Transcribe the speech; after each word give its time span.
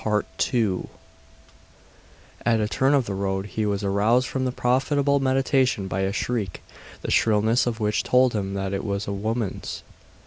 At 0.03 0.25
a 2.59 2.67
turn 2.67 2.95
of 2.95 3.05
the 3.05 3.13
road 3.13 3.45
he 3.45 3.67
was 3.67 3.83
aroused 3.83 4.25
from 4.25 4.45
this 4.45 4.53
profitable 4.55 5.19
meditation 5.19 5.87
by 5.87 5.99
a 5.99 6.11
shriek, 6.11 6.63
the 7.03 7.11
shrillness 7.11 7.67
of 7.67 7.79
which 7.79 8.01
told 8.01 8.33
him 8.33 8.55
that 8.55 8.73
it 8.73 8.83
was 8.83 9.07
a 9.07 9.13
woman's. 9.13 9.83